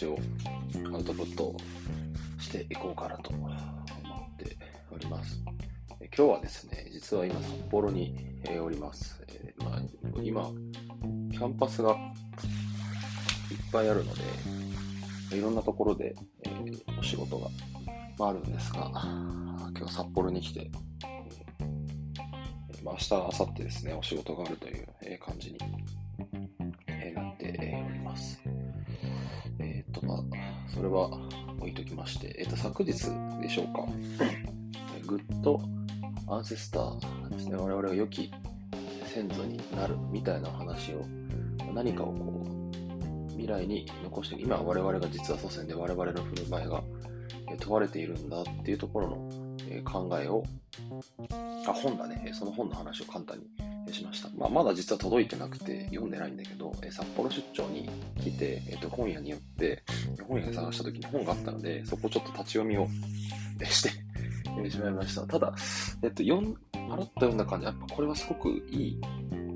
[0.00, 0.18] 話を
[0.94, 1.54] アウトプット
[2.38, 3.50] していこうかなと思っ
[4.38, 4.56] て
[4.90, 5.42] おります。
[6.16, 8.16] 今日はですね、実は今札幌に
[8.62, 9.22] おります。
[9.28, 9.82] えーまあ、
[10.22, 10.50] 今、
[11.30, 11.96] キャンパスがいっ
[13.70, 16.14] ぱいあるので、いろんなところで、
[16.44, 17.48] えーお仕事が、
[18.18, 20.70] まあ、あるんですが、今日は札幌に来て、
[21.04, 25.58] えーまあ、明日、明後日ですね、お仕事があるというえ感じに
[30.80, 31.10] それは
[31.58, 32.92] 置いときまして、えっ、と、昨日
[33.42, 33.86] でしょうか、
[35.06, 35.60] グッド
[36.26, 38.32] アンセスターですね、我々が良き
[39.04, 41.04] 先祖になるみたいな話を、
[41.74, 46.82] 何かをこう、未来に残して、今我々が実は祖先で我々の振る舞いが
[47.58, 49.16] 問われているんだっていうところの
[49.84, 50.42] 考えを、
[51.68, 53.44] あ、本だね、その本の話を簡単に
[53.92, 54.28] しました。
[54.36, 57.88] まあ、まだ実は届いてなくて読んでないんだけど、え札幌出張に
[58.20, 59.82] 来て、えーと本屋によって、
[60.28, 62.86] 本屋で探した時に本があったので、そこちょっと立ち読みを
[63.64, 63.90] して
[64.58, 65.22] えーしまいました。
[65.26, 65.54] ただ、
[66.02, 69.00] えっと、読ん、パラッと読んだ感じ、やっぱこれはすごくいい、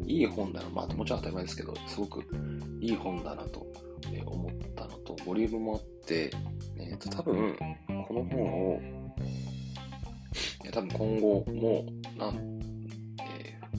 [0.07, 0.69] いい本だな。
[0.71, 2.23] まあ、もちろん当たり前ですけど、すごく
[2.81, 3.67] いい本だなと
[4.27, 6.31] 思ったのと、ボリュームもあって、
[6.79, 7.57] えっと、多分、
[8.09, 8.81] この本を、
[10.73, 11.85] 多分今後も、
[12.19, 12.74] なん、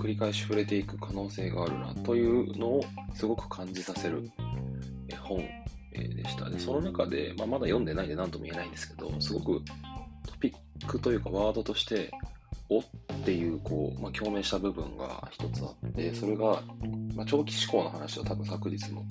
[0.06, 2.81] 繰り返し触れていく可能性があるなというのを
[3.16, 4.30] すごく感じさせる、
[5.08, 5.39] え本、
[5.94, 6.47] でした。
[6.47, 9.64] で、その中で、まあ、まだ読んでないんで何とも言えないんですけど、すごく
[10.28, 12.12] トピックというかワードとして、
[12.70, 12.84] おっ
[13.23, 16.62] ていう、こう、まあ、共鳴した部分が一つあって、それが、
[17.16, 19.06] まあ、長期思考の話を多分昨日も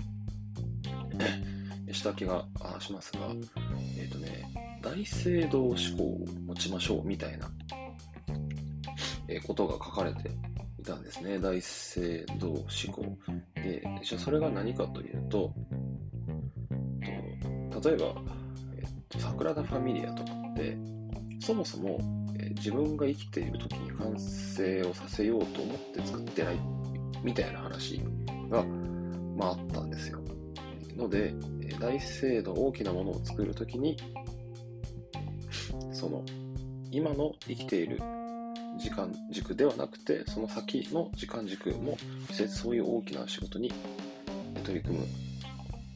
[1.91, 2.47] した気が
[2.79, 3.21] しますが、
[3.99, 4.49] えっ、とね、
[4.81, 7.51] 大聖堂思考を持ちましょうみたいな、
[9.45, 10.31] ことが書かれて
[10.85, 11.39] たんですね。
[11.39, 13.03] 大聖堂思考。
[13.55, 15.53] で、じゃあそれが何かというと、
[17.81, 18.15] と例えば、
[18.77, 20.77] えっと、桜田ファミリアとかって、
[21.41, 21.99] そもそも、
[22.39, 26.59] えー自分が生きている時に完成をさせようと思って作ってない
[27.23, 28.01] みたいな話
[28.49, 28.65] が、
[29.37, 30.21] まあ、あったんですよ。
[30.97, 31.35] ので、
[31.81, 33.97] 大精度大きなものを作るときに、
[35.93, 36.25] その、
[36.91, 38.01] 今の生きている
[38.85, 41.97] 時間軸ではなくて、その先の時間軸も、
[42.51, 43.73] そういう大きな仕事に
[44.63, 45.07] 取り組む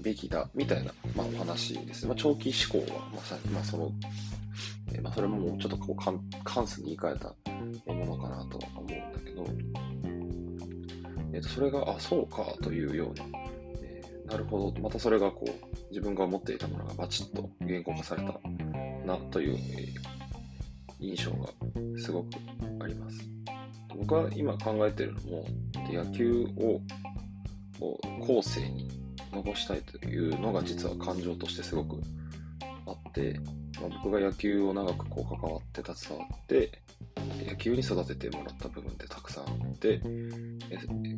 [0.01, 2.09] べきだ、みたいな、まあ、お話ですね。
[2.09, 3.93] まあ、長期思考は、まさに、まあ、その、
[4.95, 9.47] えーまあ、それももうちょっとこう、関関数に言い換えたものかなとは思うんだけど、
[11.35, 13.25] えーと、それが、あ、そうか、というような、
[13.83, 18.41] えーなるほど、またそれがこう、自分が思っていたものがバチッと言語化された
[19.05, 20.18] な、という、えー
[21.01, 21.49] 印象が
[21.99, 22.29] すごく
[22.81, 23.19] あります。
[23.97, 25.45] 僕は今考えてるのも、
[25.91, 26.81] 野球を
[27.79, 28.89] こう後世に
[29.33, 32.01] 残したいというのが実は感情としてすごく
[32.87, 33.39] あって、
[33.81, 36.71] まあ、僕が野球を長くこう関わって携わって、
[37.47, 40.01] 野球に育ててもらった部分ってたくさんあって、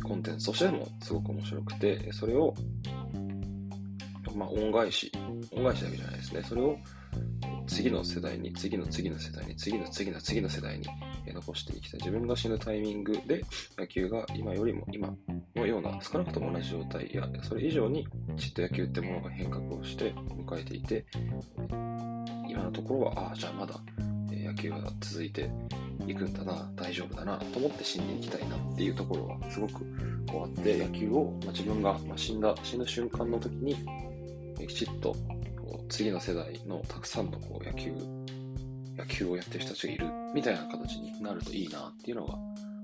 [0.03, 2.55] コンテンツとしてもすごく面白くて、それを、
[4.35, 5.11] まあ、恩返し、
[5.53, 6.43] 恩返しだけじゃないですね。
[6.43, 6.77] それを
[7.70, 10.86] 次の世代に、次の次の世代に、次の次の次の世代に
[11.32, 12.00] 残していきたい。
[12.00, 13.44] 自分が死ぬタイミングで
[13.78, 15.14] 野球が今よりも今
[15.54, 21.06] のような少なくとも同じ状態や、それ以上にちっと野球ってものが変革をして迎えていて、
[22.48, 23.81] 今のところは、ああ、じゃあまだ
[24.31, 25.48] 野球が続いて
[26.08, 29.84] いくんだな、大丈夫だなと思って死んでいきたいなっていうところはすごく
[30.28, 33.76] こうあって、野球を、ま、自分が、ま、死んだ、死ぬ瞬間の時に、
[34.66, 35.14] きちっと
[35.91, 37.93] 次の世代のたくさんのこう野球、
[38.97, 42.34] 野球をやってる人たちがいるみたいな形になるといいなっていうのが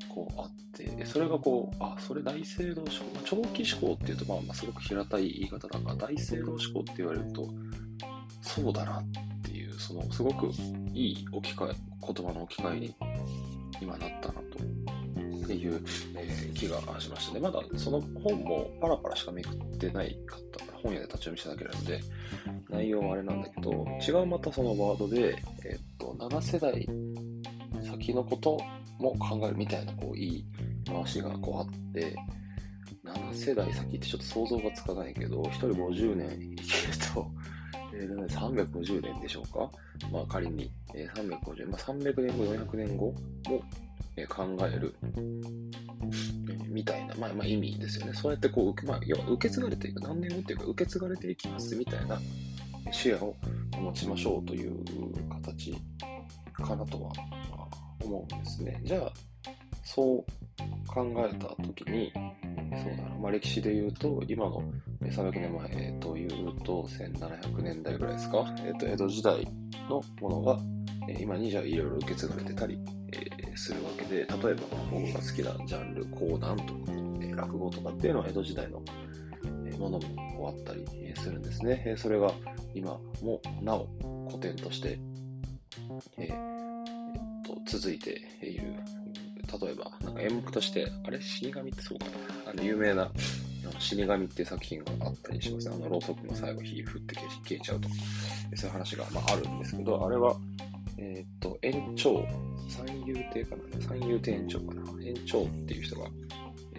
[0.08, 7.48] こうあって、それがこう、あ、それ大聖堂思考、まあ、長期思考っていうと、まあ、まあすごく平たい言い方だが、大聖堂思考って言われると、
[8.42, 9.04] そうだなっ
[9.42, 10.50] ていう、そのすごく
[10.92, 12.94] いい置き換え、言葉の置き換えに
[13.80, 14.86] 今なったなと。
[15.44, 15.80] っていう、
[16.16, 17.40] えー気がしましたね。
[17.40, 20.65] まだその本もパラパラしかめくってないかった。
[20.76, 22.00] 本屋で立ち読みしただけなので、
[22.68, 26.86] 内容はあれなんだけど、違うまたそのワードで、えっと、7世代
[27.82, 28.58] 先のこと
[28.98, 30.44] も考えるみたいな、こう、いい
[30.86, 32.14] 回しがこうあって、
[33.04, 37.30] 7世代先ってちょっと想像がつかないけど、1人50年生きると、
[37.94, 39.70] えー350年でしょうか？
[40.12, 43.06] まあ仮に、えー350年、まあ、300年後、400年後
[43.48, 43.62] も、
[44.16, 44.94] えー考える、
[46.76, 48.12] みたいな、まあ、まあ意味ですよね。
[48.12, 52.20] そうやってこう、受けまあ、要は受け継がれていく、何年後っていうか受け継がれていきますみたいな
[52.86, 53.34] えー視野を
[53.72, 54.84] 持ちましょうという
[55.28, 55.76] 形
[56.52, 57.10] かなとは
[57.50, 58.80] まあ思うんですね。
[58.84, 59.12] じゃあ、
[59.84, 60.24] そう
[60.86, 64.62] 考えたときに、そうだな、まあ、歴史で言うと、今の
[65.02, 69.48] 300年前というと、1700年代ぐらいですか、えーと、江戸時代
[69.88, 70.58] のものが、
[71.08, 72.78] え今にじゃあいろいろ受け継がれてたり、
[73.12, 74.36] えー、するわけで、例えば
[74.90, 78.82] 僕が好きなジャンル、講談とか、え、落語とかっていうのは江戸時代の
[79.78, 80.84] ものもあったり
[81.16, 81.94] するんですね。
[81.96, 82.32] それが
[82.74, 83.86] 今もなお
[84.28, 84.98] 古典として、
[86.18, 86.30] えー、えっ
[87.44, 88.74] と続いている。
[89.62, 91.20] 例えば、なんか演目として、あれ？
[91.22, 92.06] 死神ってそうか
[92.50, 93.08] あの有名な
[93.78, 95.70] 死神っていう作品があったりします。
[95.70, 97.94] あの、ろうそくの最後火振って消えちゃうとか、
[98.56, 100.36] そういう話が、まあ、あるんですけど、あれは、
[100.98, 102.26] えー、っと、延長、
[102.68, 103.80] 三遊亭かな。
[103.80, 104.82] 三遊亭延長かな。
[105.04, 106.08] 延長っていう人が、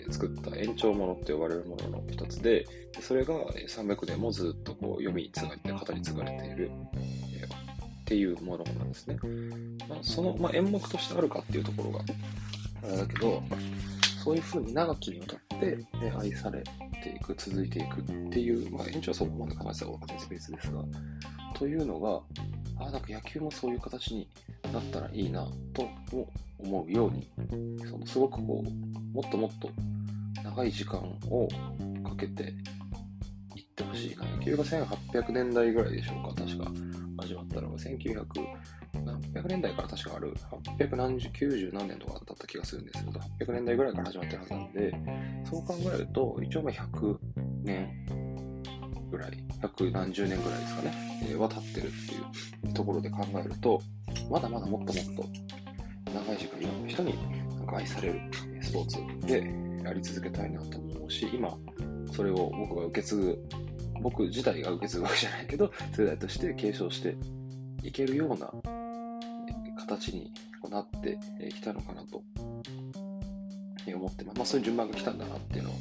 [0.10, 2.66] 作った延長ものって呼ばれるものの一つで、
[3.02, 3.34] それが
[3.68, 6.72] 300年もずっとこう読み継がれて、語り継がれている、
[7.42, 9.18] えっていうものなんですね。
[9.90, 12.06] まあ、その、まあ、演目としてあるかっていうところが、
[12.84, 13.44] あれだけど、
[14.24, 15.86] そういうふうに長きにわたって、ね、
[16.18, 16.64] 愛され
[17.04, 20.84] ていく、続いていくっていう、まあ、延長はそこまで考えてた方が全然別ですが、
[21.54, 22.22] というのが、
[22.80, 24.28] あなんか野球もそういう形に
[24.72, 25.84] なったらいいなと
[26.16, 27.30] も思うように、
[27.88, 29.70] そのすごくこう、もっともっと
[30.44, 31.48] 長い時間を
[32.04, 32.54] かけて
[33.56, 34.26] いってほしいな。
[34.38, 36.72] 野球が1800年代ぐらいでしょうか、確か
[37.20, 38.26] 始まったのが1900
[39.06, 40.34] 何百年代から確かある、
[40.78, 44.92] 800何十、90何年とかだった気がするんですけど、800年代ぐらいから始まってるはずなんで、
[45.50, 47.18] そう考えると、一応まあ100
[47.64, 48.27] 年
[49.10, 49.32] ぐらい、
[49.62, 51.90] 百何十年ぐらいですかね、えー、は経ってるっ
[52.62, 53.82] ていうところで考えると、
[54.30, 55.26] まだまだもっともっと
[56.14, 57.14] 長い時間いろんな人に
[57.58, 58.22] なんか愛される
[58.62, 61.58] スポーツで、やり続けたいなと思うし、今、
[62.12, 63.48] それを僕が受け継ぐ、
[64.02, 67.16] 僕自体が受け継ぐわけじゃないけど、世代として継承して
[67.84, 68.52] いけるような
[69.78, 70.32] 形に
[70.70, 71.18] なって
[71.50, 72.22] きたのかなと
[73.96, 74.38] 思ってます。
[74.38, 75.74] まあ、そういう順番が来たんだなっていうのを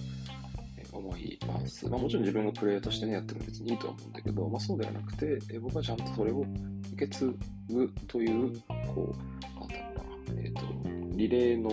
[0.96, 1.88] 思います。
[1.88, 6.44] まあ、もちろん自分がプレイヤーとしてね、やっても別にいいとは思うんだけど、まあ、そうではなくて、僕はちゃんとそれを
[6.92, 7.34] 受け継
[7.68, 8.60] ぐという、
[8.94, 9.14] こ
[9.56, 11.70] う、なんだろうな、えっ、ー、と、リレーの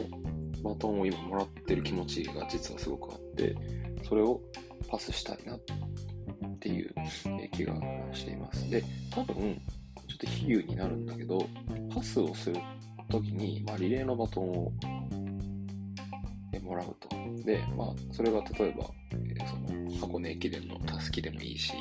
[0.63, 3.55] バトンを今もらってる気持ちが実はすごくあって、
[4.07, 4.41] それを
[4.87, 5.59] パスしたいなっ
[6.59, 6.93] ていう
[7.51, 7.75] 気が
[8.13, 8.69] しています。
[8.69, 9.61] で、多分、
[10.07, 11.45] ちょっと比喩になるんだけど、
[11.93, 12.57] パスをする
[13.09, 14.71] ときに、まあ、リレーのバトンを
[16.63, 17.10] もらうと。
[17.44, 21.74] で、まあ、それが例えば、えー、その箱根駅伝のたすきでもいいし、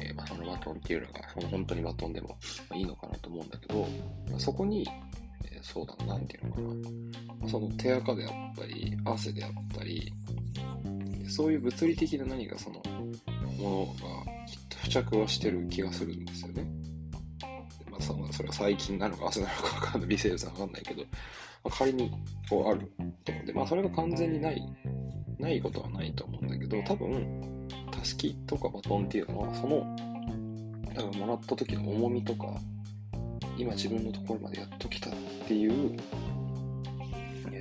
[0.00, 2.36] えー、まあ、そのバトンっていうのが、その本当にバトンでも
[2.74, 3.86] いいのかなと思うんだけど、
[4.30, 4.88] まあ、そこに、
[5.44, 6.60] えー、そうだな、なんていうのか
[7.44, 10.12] な、その手垢であったり、汗であったり、
[11.28, 12.82] そういう物理的な何かその
[13.58, 16.66] ものがきっと付着はしてる気がするんですよね。
[17.90, 21.02] まあ、そのそれは細菌なのか汗なのかわかんない、微生物わかんないけど、
[21.64, 22.10] まあ、仮に
[22.48, 22.80] こうある
[23.24, 24.62] と思うんで、まあそれが完全にない、
[25.38, 29.84] ないことはないと思うんだけど、多分、たすきとかバトンっていうのは、その、
[30.94, 32.46] 多分もらった時の重みとか、
[33.56, 35.12] 今自分のところまでやっときたっ
[35.46, 35.98] ていう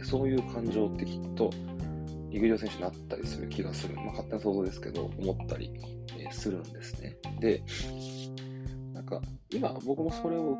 [0.07, 1.51] そういう感情ってきっと
[2.29, 3.95] 陸上選手になったりする気がする。
[3.95, 5.71] まあ、勝手な想像ですけど、思ったり、
[6.17, 7.17] えするんですね。
[7.39, 7.61] で、
[8.93, 10.57] なんか、今僕もそれを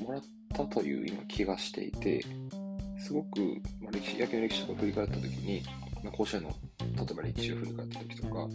[0.00, 0.22] もらっ
[0.54, 2.24] たという今気がしていて、
[2.98, 3.40] すごく、
[3.80, 5.62] まあ、歴史、野球の歴史とか振り返った時に、
[6.02, 8.48] まあ、甲子園の、例えば歴史を振り返った時とか、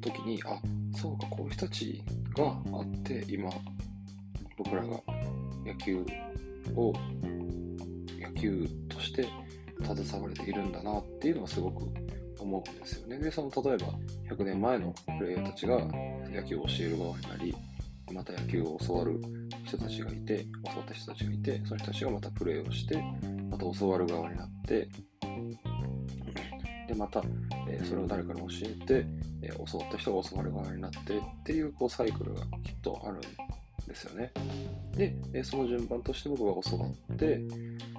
[0.00, 0.60] 時に、あ、
[0.96, 2.02] そうか、こういう人たち
[2.36, 3.50] があって、今、
[4.56, 5.00] 僕らが
[5.64, 6.04] 野球
[6.74, 6.92] を
[8.18, 9.26] 野球として
[9.82, 11.84] 携われているんだなっていうのはすごく
[12.38, 13.18] 思うんですよね。
[13.18, 13.86] で、その例えば
[14.34, 15.78] 100年前のプレイヤーたちが
[16.28, 17.54] 野球を教える側になり、
[18.12, 19.20] また野球を教わる
[19.70, 22.96] 人たちがいて、教わった人たちがいて、その人たちがまたプレーをして、
[23.48, 24.88] また教わる側になって、
[26.88, 27.22] で、また、
[27.68, 29.06] えー、それを誰かに教えて、
[29.42, 32.46] えー、教わった人が教わる側になってっていうこうサイクルがきっ
[32.82, 33.20] とあるん
[33.86, 34.32] ですよね。
[34.96, 37.40] で、えー、その順番として僕が教わって、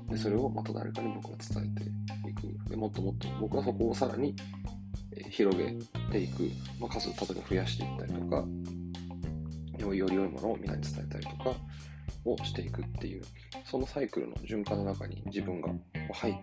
[0.10, 2.70] でそれをまた誰かに僕は伝えていく。
[2.70, 4.36] でもっともっと僕はそこをさらに、
[5.16, 5.74] え広げ
[6.12, 6.50] ていく、
[6.80, 8.46] まあ、数を例えば増やしていったりとか、
[9.82, 11.56] より良いものをみんなに伝えたりとか
[12.26, 13.22] をしていくっていう、
[13.66, 15.70] そのサイクルの循環の中に自分が
[16.14, 16.36] 入っ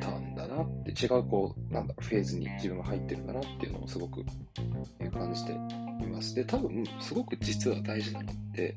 [0.00, 4.24] たんだなって、違うこう、なんだ、フェーズに自分が入ってるんだなっていうのをすごく
[5.12, 6.34] 感じています。
[6.34, 8.76] で、多分、すごく実は大事なのって、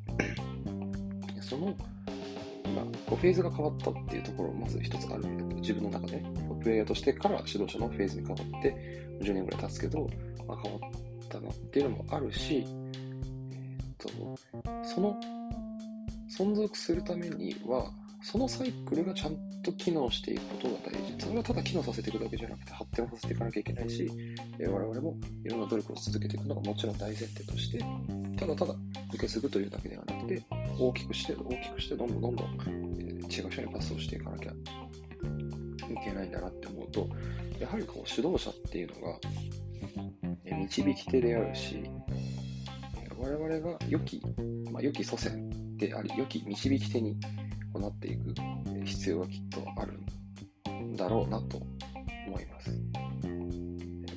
[1.42, 1.76] その
[2.76, 6.24] まあ、こうフェーズが変わったっていうところまず一つあるんだけど、自分の中で、
[6.62, 8.76] プレイヤーとしてから指導者のフェーズに変わって、
[9.22, 10.08] 10年ぐらい経つけど、
[10.48, 12.66] まあ、変わったなっていうのもあるし、
[14.00, 14.10] と、
[14.84, 15.20] その、
[16.30, 17.92] 存続するためには、
[18.22, 21.26] そのサイクルがちゃんと機能していくことが大事。
[21.26, 24.12] それはただ機能させていくだけじゃなくて発展をさせていかなきゃいけないし、
[24.60, 25.16] え我々も
[25.46, 27.80] いろんな努力を続けていくのがもちろん大前提として、
[28.38, 28.76] ただただ
[29.10, 30.44] 受け継ぐというだけではなくて、
[30.78, 33.04] 大きくして、大きくして、どんどんどんどん、え
[33.34, 34.56] 違う人にパスをしていかなきゃい
[36.04, 37.08] けないんだなって思うと、
[37.60, 39.20] やはりこう指導者っていうのが、
[40.58, 41.84] 導き手であるし、
[43.20, 44.22] 我々が良き、
[44.72, 47.18] まあ、良き祖先であり、良き導き手に
[47.74, 48.34] なっていく
[48.86, 50.00] 必要がきっとある
[50.74, 51.58] んだろうなと
[52.28, 52.72] 思います。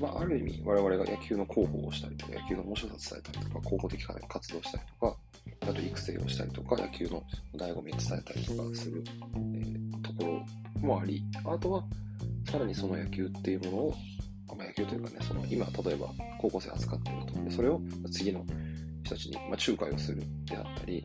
[0.01, 5.17] まあ、ある意味、我々が野球の広報をしたりとか、野球の面白さを伝えたりとか、広報的活動をしたりとか、
[5.61, 7.23] あと育成をしたりとか、野球の
[7.55, 9.03] 醍醐味を伝えたりとかする、
[9.55, 10.45] えー、とこ
[10.81, 11.85] ろもあり、あとは、
[12.51, 13.95] さらにその野球っていうものを、
[14.57, 17.81] まあ、野球というかね、その今、例えば高校生扱っていると、でそれを
[18.11, 18.45] 次の
[19.13, 21.05] たちに、まあ、仲介をするであったり、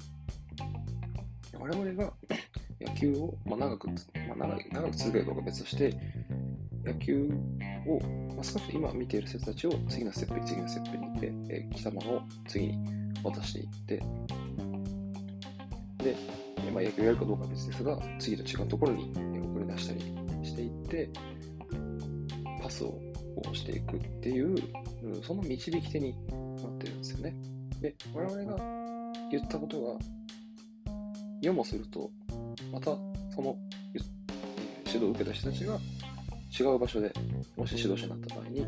[1.60, 2.14] 我々が
[2.80, 3.94] 野球を、まあ、長く、ま
[4.32, 5.98] あ、長長く続けるかは別として、
[6.86, 7.30] 野球
[7.88, 8.00] を、
[8.34, 12.78] まあ、少し今見ている生徒たちを次のステップに次のステップに行って、えー、来たものを次に
[13.24, 13.98] 渡していって、
[15.98, 16.16] で、
[16.72, 20.02] まあ、野球をやるかどうかは別ですが、次と違うところに送り出したり
[20.44, 21.10] していって、
[22.62, 23.00] パスを
[23.54, 24.56] していくっていう、
[25.24, 26.14] その導き手に
[26.58, 27.57] なってるんですよね。
[27.81, 28.57] で、我々が
[29.31, 30.00] 言ったことが、
[31.41, 32.10] 世もすると、
[32.72, 32.86] また
[33.34, 33.55] その
[34.88, 35.77] 指導を受けた人たちが
[36.60, 37.13] 違う場所で
[37.55, 38.65] もし指導者になった場合に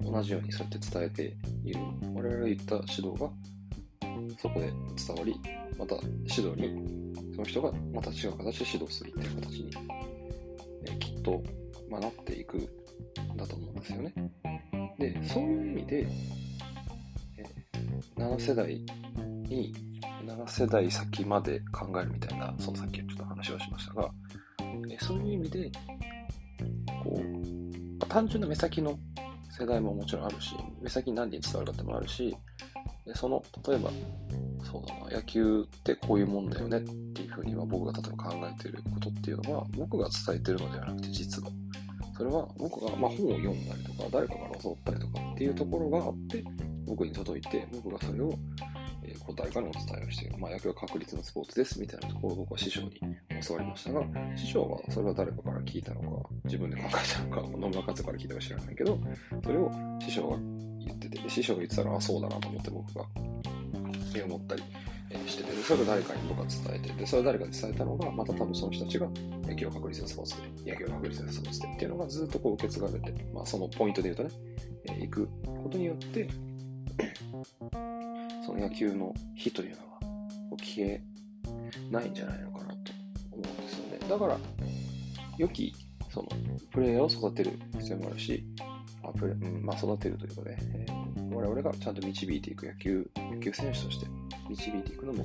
[0.00, 1.80] 同じようにそうやって伝えている
[2.14, 3.30] 我々が言った指導が
[4.38, 5.40] そこで伝わり
[5.78, 9.70] また指導にその人がまた違う形で指導するっていう形に、
[10.86, 11.40] えきっと、
[11.88, 12.66] まあ、なっていくん
[13.36, 14.12] だと思うんですよね。
[14.98, 16.08] でそういう意味で、
[18.16, 18.84] 7世代
[19.48, 19.74] に
[20.24, 24.10] 7世代先まで考えるみたいな、そのさっきちょっと話をしましたが、
[24.90, 25.70] えそういう意味で、
[27.02, 28.98] こう、単純な目先の
[29.50, 32.36] 世代ももちろんあるし、目先に何人伝わるかってもあるし、
[33.06, 33.90] でその、例えば、
[34.64, 36.80] そうだな、野球ってこういうもんだよねっ
[37.14, 41.50] ていうふうには僕が例えば考えていることっていうのは、僕が伝えてるのではなくて、実は。
[42.16, 46.44] それは僕が、まあ、本を読んだりとか、誰かから教わったりとかっていうところがあって、
[46.88, 48.32] 僕に届いて、僕がそれを
[49.08, 53.00] えー、こう誰かにお伝えをしている、まあ、野球は確率のスポーツですみたいなところを僕は師匠に
[53.46, 54.02] 教わりましたが、
[54.36, 58.98] 師匠はそれは誰かから聞いたのか、自分で考えたのか、野村克から聞いたか知らないけど、
[59.44, 60.36] それを師匠が
[60.84, 63.04] 言ってて、師匠が言ってたら、あ、そうだなと思って僕が、
[64.24, 64.62] 思ったり
[65.26, 69.06] してて、それを誰かに僕は伝えてて、それを誰かに伝えたのが、また多分その人たちが
[69.46, 74.30] 野球確率のスポーツで、野球確率のスポーツでっていうのがずっとこう受け継がれて、まあそのポイントで言うとね、
[74.86, 76.28] えー、行くことによって、
[78.44, 80.00] その野球の火というのは
[80.58, 81.02] 消え
[81.90, 82.92] ないんじゃないのかなと
[83.30, 83.98] 思うんですよね。
[84.08, 84.38] だから、
[85.36, 85.74] 良き
[86.10, 86.28] その
[86.72, 88.44] プレイヤーを育てる必要もあるし、
[89.02, 94.06] あプレうんまあ、育てるというかね、えー、我々がちゃんと導いていく野球野球選手として
[94.48, 95.24] 導いていくのも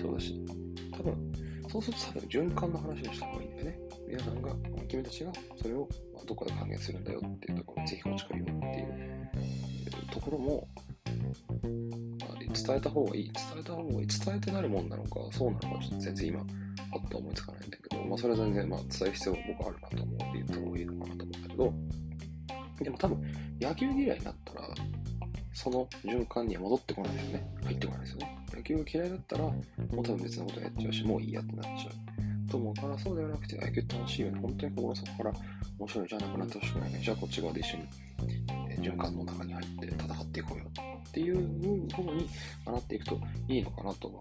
[0.00, 0.44] そうだし、
[0.92, 1.32] 多分、
[1.68, 3.78] そうすると多分循環の話をした方がいいんだよね。
[4.08, 4.50] 皆さんが、
[4.88, 5.88] 君たちがそれを
[6.26, 10.68] どこかで還元するんだよっていうところ、ぜひこっちから言おうっていうところも、
[12.66, 16.44] 伝えた方がいい、伝えた方がいい、伝えてなるもんなのか、そうなのか、ちょっと全然今、
[16.90, 21.74] パッと思いつかないんだけど、まあ、それは全然、まあ、伝える必要が僕はあるなと思うって言った方がいいのかなと思うんだけど、
[22.84, 23.22] でも多分、
[23.60, 24.68] 野球嫌いになったら、
[25.52, 27.54] その循環には戻ってこないですよね。
[27.64, 28.38] 入ってこないですよね。
[28.54, 32.50] 野球が嫌いだったら、もう多分別のことやっちゃうし、もういいやってなっちゃう。
[32.50, 34.38] と思うから、そうではなくて、野球楽しいよね。
[34.40, 35.32] 本当に心の底から
[35.78, 37.00] 面白いじゃなくなってほしくないね。
[37.02, 37.84] じゃあこっち側で一緒に、
[38.78, 40.64] 循環の中に入って戦っていこうよ
[41.16, 41.36] っていう
[41.94, 42.28] 方に
[42.66, 43.18] なっていくと
[43.48, 44.18] いいのかなとは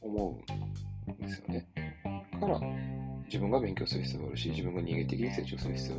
[0.00, 0.40] 思
[1.08, 1.66] うんですよね。
[2.38, 2.60] から、
[3.26, 5.98] 自分が勉強する必要があるし、自分が人間的に成長する必要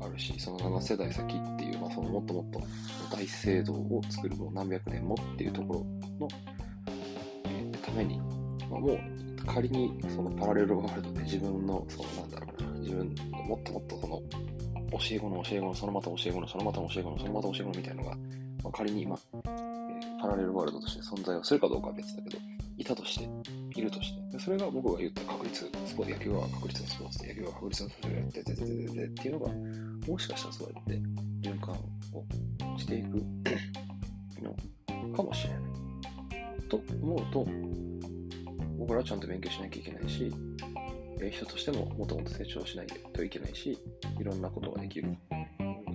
[0.00, 2.60] があるし、その7世代先っていう、まあ、そのもっともっと
[3.16, 5.80] 大制度を作るもう何百年もっていうところ
[6.20, 6.28] の、
[7.46, 8.18] えー、ために、
[8.70, 8.98] まあ、もう
[9.46, 14.22] 仮にそのパラレルワールドで自分の、そのなんだろうな、自分のもっともっとその
[14.90, 18.16] 教え子の教え子のそのまた教え子のそのまた教え子のそのまた教え子のみたいなのが
[18.66, 22.38] まあ、仮に今、えー、パラレルワールドとして存在をするかどうかは別だけど、
[22.76, 23.28] いたとして、
[23.78, 29.52] いるとして、でそれが僕が言った確率、スポーツ、野球は確率のスポーツで、野球は確率のスポーツでやって、ててててっていうのが、
[30.08, 30.92] もしかしたらそうやって
[31.48, 33.22] 循環をしていく
[34.42, 35.62] のかもしれない。
[36.68, 37.46] と思うと、
[38.78, 40.32] 僕らはちゃんと勉強しなきゃいけないし、
[41.30, 43.78] 人としてももっともっと成長しないといけないし、
[44.18, 45.16] いろんなことができる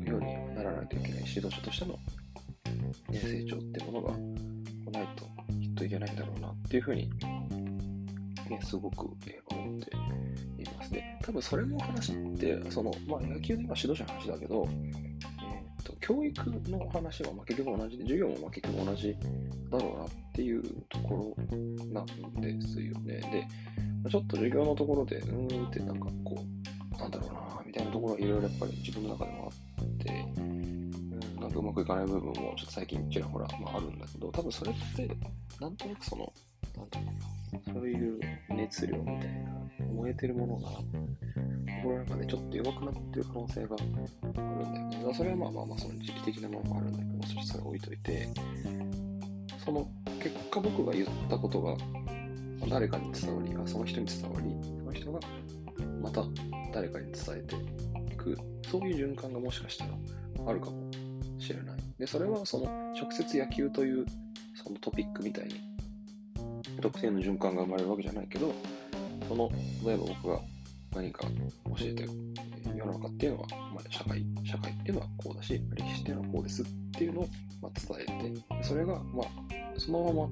[0.06, 2.00] ようにならないといけないし指導者としての、
[3.12, 5.26] ね、成長ってものが来ないと
[5.62, 7.10] きっといけないんだろうなっていうふうに
[8.52, 9.92] ね、すごく、え、思って
[10.62, 11.18] いますね。
[11.24, 19.16] 多分それも話って、その、まあ、野球で今指導者の話だけど、えーと、教育の話はまあ結局同じで、授業もまあ結局同じ
[19.70, 21.44] だろうなっていうところ
[21.94, 22.06] なん
[22.42, 23.48] ですよね。
[24.04, 29.61] で、ちょっと授業のところで、うーんってなんかこう、なんだろうな、みたいなところはいろいろやっぱり自分の中でもあって、
[31.52, 35.10] なんかうまくいかない部分もちょっと最近ちらほら、まあ、あるんだけど、多分それって、
[35.60, 36.34] なんとなくその、
[36.78, 37.06] なんだろ
[37.66, 40.70] うな、そういう熱量みたいな、燃えてるものが、
[41.84, 45.14] 心の中でちょっと弱くなってる可能性があるんだよね。
[45.14, 48.30] それはまあまあまあ、その時期的なものもあるんだけど、そしてそれ置いといて、
[49.66, 49.90] その
[50.24, 51.76] 結果僕が言ったことが
[52.70, 55.20] 誰かに伝わり、その人に伝わり、その人が
[56.02, 56.24] また
[56.74, 57.56] 誰かに伝えて
[58.14, 58.38] いく、
[58.70, 59.92] そういう循環がもしかしたら
[60.48, 60.90] あるかも
[61.42, 61.78] しれない。
[61.98, 62.66] で、それはその
[63.00, 64.06] 直接野球という
[64.56, 65.62] そのトピックみたいに
[66.82, 68.54] 特定の循環が生まれるわけじゃないけど、
[69.28, 69.50] その、
[69.86, 70.40] 例えば僕が
[70.96, 72.06] 何か教えて、
[72.76, 77.30] 世の中っていうのは、まあ、社会、社会っていうのはこうだし、歴史っていうのはこうですっていうのを、
[77.62, 79.28] まあ、伝えて、それが、まあ、
[79.78, 80.30] そのまま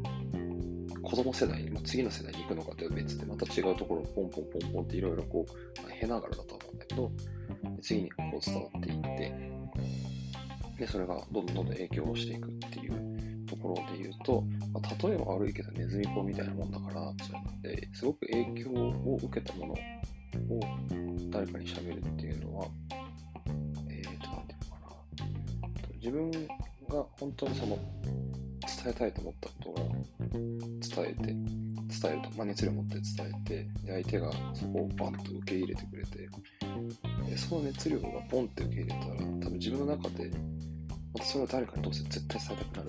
[1.01, 7.11] 子供世代に、まあ、次の世代に行くのかという別で、また違うところをポンポンポンポンっていろいろこう、まあ、へながらだと思うんだけど、
[7.81, 9.48] 次にこう伝わっていって、
[10.79, 14.43] で、それがどんどんどんどん影響をしていくっていうところで言うと、
[14.74, 19.77] まあ、例えば悪いけどネズミ子みたいなもんだから、そういうので、すごく影響を受けたものを
[21.29, 22.67] 誰かに喋るっていうのは、
[23.89, 25.89] えーと、なんていうのかな。
[25.95, 26.31] 自分
[26.88, 27.77] が本当にその
[28.83, 31.36] 伝えたいと思ったことが伝えて、
[32.01, 33.03] 伝えると、まあ、熱量を持って伝
[33.45, 36.29] えて、で相手がそこをバンと受け入れてくれて、
[37.29, 40.31] でその熱量がポンって受け入れたら、多分自分の中で、
[41.13, 42.85] またそれを誰かにどうせ絶対伝えたく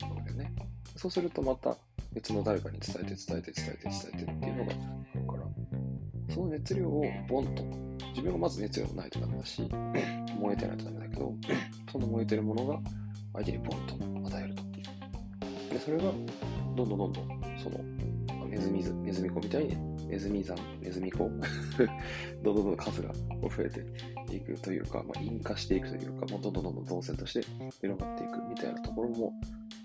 [0.00, 0.52] なるわけね。
[0.96, 1.76] そうするとまた
[2.12, 7.62] 別の誰かに伝えて伝えて伝えて伝えてっていうのがあるから、その熱量をボンと、
[8.10, 9.62] 自分がまず熱量ないとダメだし、
[10.38, 11.34] 燃えてないとダメだけど、
[11.90, 12.78] その燃えてるものが
[13.34, 14.62] 相手にポンと与えると。
[15.72, 16.04] で、それが、
[16.76, 17.28] どんどんどんどん、
[17.62, 17.78] その、
[18.52, 19.74] ネズミズ、ネズミ子みたいに、
[20.06, 21.30] ネズミ山、ネズミ子。
[22.44, 23.10] どんどんどん数が
[23.40, 27.46] 増えていくというか、まあ、引火していくというか、まあ、どんどんどんどん増線として
[27.80, 29.32] 広がっていくみたいなところも、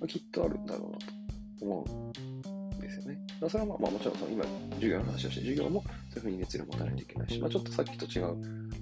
[0.02, 3.20] まあ、きっとあるんだろうなと思うんですよね。
[3.48, 8.26] それはまあ、まあ、もちろんその今、授業の話をして、授業もそういうふうに熱量を持たないといけないし、まあ、ちょっとさっきと違う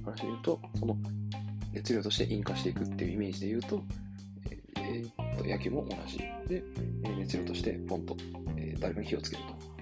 [0.03, 0.97] 話で言うと、その
[1.73, 3.83] 熱量として引火していくっていうイメージで言うと、
[4.77, 6.17] えー、と野球も同じ。
[6.17, 6.63] で、
[7.03, 8.15] えー、熱量としてポンと、
[8.57, 9.74] えー、誰かに火をつけると、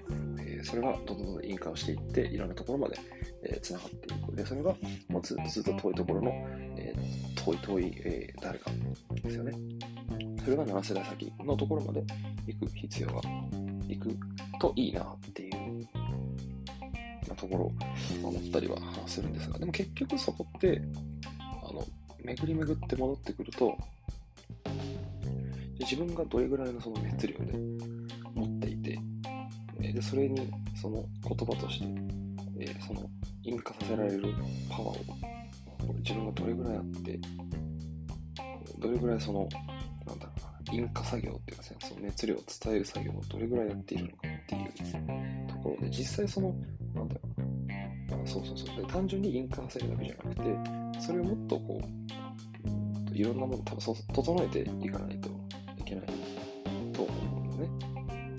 [0.64, 2.98] それがどんどんどん引火をしていっていろんなところまで、
[3.42, 4.34] えー、がっていく。
[4.34, 4.74] でそれが
[5.08, 6.30] もうずっとずっと遠いところの、
[6.76, 8.70] えー、遠い遠い、えー、誰か
[9.22, 9.52] ですよね。
[10.44, 12.04] それが7世代先のところまで
[12.46, 13.20] 行く必要が
[13.88, 14.16] 行く
[14.58, 15.86] といいなっていう
[17.36, 17.72] ところを
[18.22, 19.58] 思ったりはするんですが。
[19.58, 20.82] でも結局そこって
[21.40, 21.84] あの
[22.22, 23.76] 巡り巡って戻ってくると
[25.78, 27.52] 自分がどれぐらいのその熱量で、
[29.94, 31.86] でそれにその言葉として、
[32.58, 33.08] えー、その
[33.44, 34.34] 引火させられる
[34.68, 37.20] パワーを自分がどれぐらいあって、
[38.78, 39.48] どれぐらいその、
[40.06, 46.54] なんだろうな、引火作業っていうか、その熱量を伝える作業をどれぐらいやっているのかっていうところで、実際その、
[46.94, 51.80] なんだろうな、そうそうそう、で単純に引火させるだけじゃなくて、それをもっとこ
[53.12, 55.28] う、いろんなもの多分整えていかないと
[55.78, 56.33] いけない。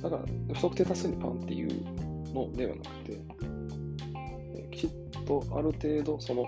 [0.09, 1.83] だから、不特定多数にパンっていう
[2.33, 3.19] のではなくて、
[4.55, 6.45] えきちっとある程度、その、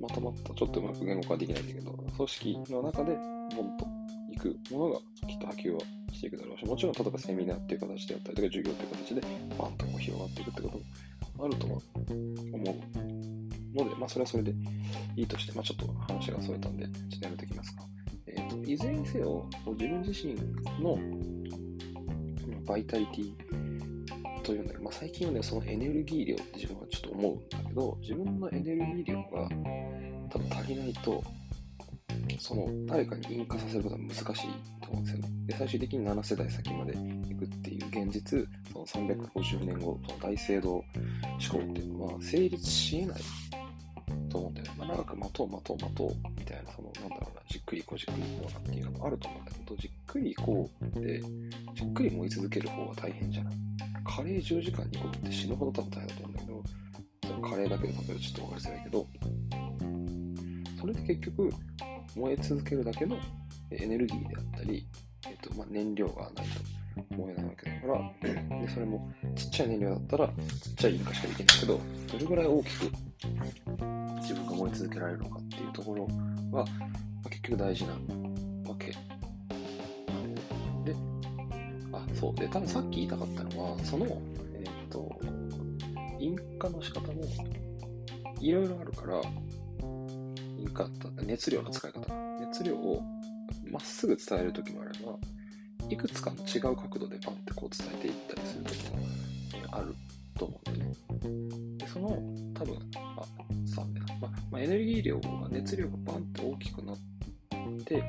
[0.00, 3.12] まとまった、ちょっとうまく言語化できないんだけど、組織の中で、
[3.56, 3.86] ボンと
[4.32, 5.80] いくものが、きっと波及は
[6.12, 9.20] していくだろうし、もちろん、例えばセミナーっていう形であったりとか、授業っていう形で、
[9.58, 10.78] バンとこう広がっていくってこと
[11.38, 12.74] もあるとは思
[13.74, 14.54] うので、まあ、それはそれで
[15.16, 17.82] いいとして、まあ、ちょっと話がそれたんで、ちょっとやめておきますか。
[18.26, 20.34] えーと、いずれにせよ、自分自身
[20.82, 20.98] の
[22.66, 23.32] バイタリティ
[24.42, 29.48] というんだけど、まあ、最近はね、そのエネルギー量って自分はちょっと思うんだけど、自分のエネルギー量が
[30.30, 31.22] 多分足りないと、
[32.38, 34.24] その誰かに引火させることは難しい
[34.80, 35.28] と思うんですよね。
[35.46, 40.84] で、最終的に7世代先まで行くっていう現実、その350年後、その大聖堂思
[41.50, 43.22] 考っていうのは成立し得ない
[44.32, 44.72] と思うんだよね。
[44.78, 51.22] まあ、長く待とう待とう待とうみたいな、その、なんだろうな、じっくり行こうじっくり行こうなっていうのもあると思うんだけど、じっくり行こうって、
[51.74, 53.54] じっくり燃え続ける方が大変じゃない？
[54.04, 56.62] カレー10時間煮込むって死ぬほど多分大変だと思うんだけど、
[57.28, 59.06] そのカレーだけで食べるとちょっと分かりづらいけど、
[60.80, 61.52] それで結局、
[62.16, 63.16] 燃え続けるだけの
[63.70, 64.86] エネルギーであったり、
[65.26, 66.42] えっとまあ、燃料がないと
[67.10, 71.80] 燃えないわけだから、でそれもちっちゃい燃料だったらちっちゃい引火しかできないけど、
[72.12, 72.92] どれぐらい大きく
[74.20, 76.08] 自分が燃え続けられるのかっていうところは、
[76.52, 76.60] ま
[77.24, 78.96] あ、結局大事なわけで、
[81.92, 82.34] あ、そう。
[82.34, 84.06] で、多分さっき言いたかったのは、その、
[84.54, 85.20] えっ、と、
[86.18, 87.22] 引火の仕方も
[88.40, 89.20] いろいろあるから、
[90.58, 90.90] 引火だ
[91.24, 92.00] 熱量の使い方。
[92.40, 93.02] 熱量を
[93.70, 95.16] まっすぐ伝えるときもあれば、
[95.92, 99.94] いくつかの違う角度でパンってこう伝えていったりするとも、ある
[100.38, 100.94] と思うんでね。
[101.76, 102.08] で、その、
[102.54, 103.22] 多分、あ、
[103.66, 106.96] 3だま、まあ、エネルギー量が、熱量がバンって大きくなっ
[107.84, 108.02] て、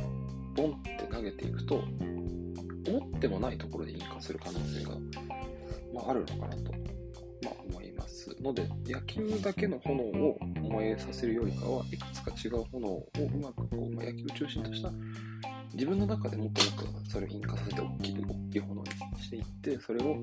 [0.55, 1.83] ボンって投げていくと、
[2.87, 4.91] 思ってもないところで引火する可能性が、
[5.93, 6.71] まあ、あるのかなと、
[7.43, 14.89] まあ、思いますので、野球だけの炎を燃えさせるよりかは、いくつか違う炎をうまくこう、まあ、野球を中心とした
[15.73, 18.89] 自分の中でもっともっとそれを引火させて大きい大きい炎に
[19.21, 20.17] していって、それを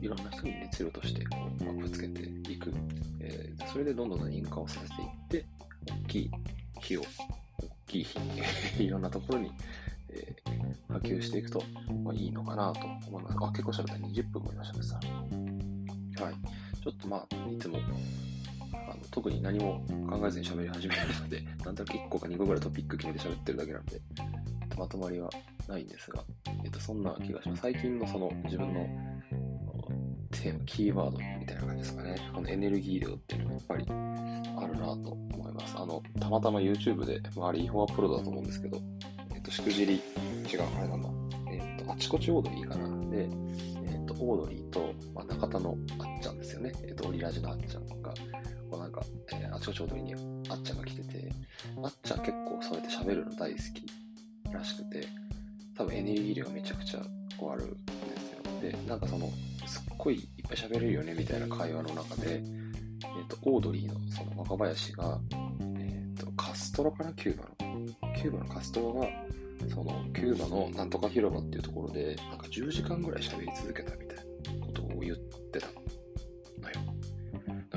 [0.00, 2.72] いろんな人に熱量としてこう、まあ、ぶつけていく、
[3.20, 5.46] えーそれでどんどん引火をさせていって、
[6.04, 6.30] 大きい
[6.80, 7.04] 火を、大
[7.86, 8.18] きい火、
[8.84, 9.50] いろんなところに、
[10.10, 10.56] えー
[10.88, 11.62] 波及していくと、
[12.04, 13.36] まあ、いいのかなと思います。
[13.40, 13.94] あ、結構喋った。
[13.94, 15.00] 20分もいましたね、さ。
[16.24, 16.34] はい。
[16.82, 17.78] ちょっとまあ、いつも、
[18.72, 24.00] あの特に何も考えずに喋り始めるので、なんとなく1個か2個ぐらいトピック決めて喋ってるだけなんで、
[24.76, 25.30] まとまりは
[25.68, 26.22] ないんですが、
[26.64, 27.62] えっと、そんな気がします。
[27.62, 28.86] 最近のその自分の
[30.30, 32.16] テーマ、キーワードみたいな感じですかね。
[32.34, 35.74] このエネルギー量っていうのがやっぱりあるなと思います。
[35.76, 38.80] あの、たまたま YouTube で、まあ、あれ、イホアプロだと思うんですけど、
[39.34, 41.08] えっと、しくじり、違う、あれなんだ。
[41.50, 43.10] えっと、あちこちオードリーかな。
[43.10, 43.28] で、
[43.86, 46.72] えっと、オードリーと、まあ、中田のあっちゃんですよね。
[46.82, 48.12] えっと、オリラジのあっちゃんが、
[48.70, 50.14] こうなんか、えーあちこちオードリーに
[50.48, 51.32] あっちゃんが来てて、
[51.82, 54.05] あっちゃん結構そうやって喋るの大好き
[54.56, 55.06] らしくて、
[55.76, 57.00] 多分エネルギー量がめちゃくちゃ
[57.36, 57.74] こうあるんで
[58.20, 58.60] すよ。
[58.60, 59.30] で、なんかその、
[59.66, 62.42] すっごいいっぱい喋れるよねみたいな会話の中で、えっ、
[63.28, 65.20] と、オードリーのその若林が、
[65.78, 67.86] えっ、と、カストロかな、キューバの？
[68.14, 69.06] キューバのカストロが、
[69.68, 75.16] その、キューバのなんとか広場っていうところで、なんか10時間ぐらい喋り続けたみたいなことを言っ
[75.52, 75.66] てた。
[75.68, 75.70] ん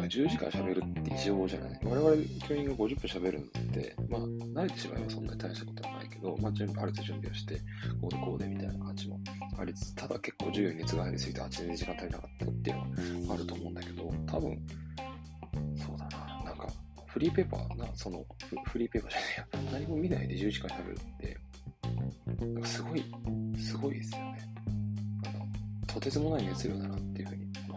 [0.10, 1.80] 10時間喋るって異常じゃない？
[1.84, 2.16] 我々
[2.48, 7.56] 教員が50分喋るのって、まあ、慣れてしまえばそんなに大したことはないけど、まあ、準備ある程度準備をして、
[8.02, 9.20] こうでこうでみたいな感じも
[9.58, 14.60] ありつつ、ただ結構授業に熱が入りすぎて、あっちで時間足りなかったっていうのはあると思うんだけど、多分、
[15.78, 16.68] そうだな、なんか、
[17.06, 18.26] フリーペーパーな、その、
[18.66, 19.20] フリーペーパーじゃ
[19.62, 21.38] ないや、何も見ないで10時間喋るって、
[22.68, 23.04] すごい、
[23.58, 24.40] すごいですよね。
[25.88, 27.09] とてつもない熱量だなって。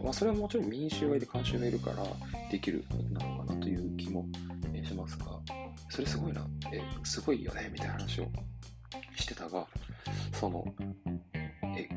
[0.03, 2.05] まあ、それはもちろん民衆がいて監修がいるから
[2.51, 4.27] できるなのかなという気も
[4.85, 5.27] しますが、
[5.89, 8.29] それすごいな、えすごいよね、みたいな話を
[9.17, 9.67] してたが、
[10.33, 10.65] その、
[11.77, 11.89] え、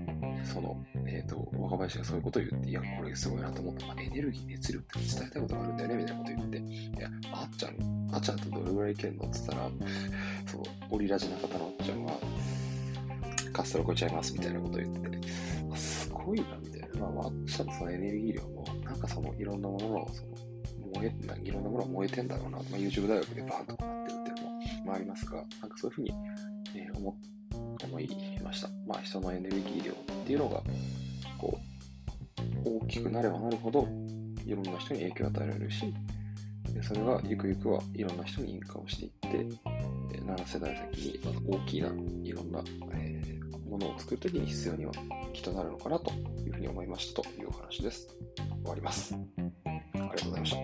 [0.43, 3.87] その、えっ、と、若林がそういうことを言って、いや、これすごいなと思った。
[3.87, 9.69] まあ、エネルギー、熱量って伝えたいことがあるんだよね、みたいなこと言って、いや、あっちゃん、あっちゃんとどれぐらいいけんのって言ったら、
[10.45, 12.19] そう、オリラジの方のあっちゃんは、
[13.51, 15.27] カストロ超えちゃいます、みたいなこと言って、
[15.77, 16.74] すごいな、みたいな。
[16.99, 20.31] まあ、あっちゃんのそのエネルギー量も、なんかその、いろんなものの、その、
[20.95, 26.13] 燃え、いろんなものが燃えてんだろうな、まあ、YouTube 大学でバーンとなってるっていうのも、まあ、ありますが、なんかそういうふうに、
[26.75, 27.15] えー思
[27.83, 28.09] 思い
[28.43, 28.69] ました。
[28.87, 30.63] まあ、人のエネルギー量っていうのが、
[31.37, 31.59] こ
[32.65, 33.87] う、大きくなればなるほど、
[34.45, 35.93] いろんな人に影響を与えられるし、
[36.73, 39.27] でそれがゆくゆくはいろんな人に引火をしていって、
[40.19, 41.87] 7世代先に大きな
[42.23, 43.04] いろんな、えー
[43.75, 44.93] ものを作るときに必要には
[45.33, 46.11] きっとなるのかなと
[46.45, 48.07] いうふうに思いましたというお話です。
[48.37, 49.13] 終わります。
[49.13, 49.17] あ
[49.95, 50.55] りがとうございまし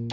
[0.00, 0.05] た。